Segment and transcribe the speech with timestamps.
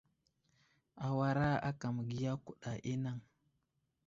[1.05, 3.17] Awara aka məgiya kuɗa i anaŋ.